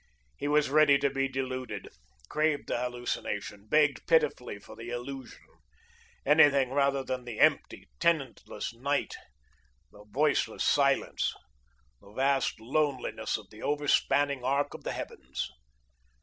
He 0.35 0.47
was 0.47 0.71
ready 0.71 0.97
to 0.97 1.11
be 1.11 1.27
deluded; 1.27 1.87
craved 2.27 2.69
the 2.69 2.79
hallucination; 2.81 3.67
begged 3.67 4.07
pitifully 4.07 4.57
for 4.57 4.75
the 4.75 4.89
illusion; 4.89 5.43
anything 6.25 6.71
rather 6.71 7.03
than 7.03 7.23
the 7.23 7.39
empty, 7.39 7.87
tenantless 7.99 8.73
night, 8.73 9.13
the 9.91 10.03
voiceless 10.09 10.63
silence, 10.63 11.35
the 12.01 12.11
vast 12.13 12.59
loneliness 12.59 13.37
of 13.37 13.51
the 13.51 13.61
overspanning 13.61 14.43
arc 14.43 14.73
of 14.73 14.83
the 14.83 14.93
heavens. 14.93 15.47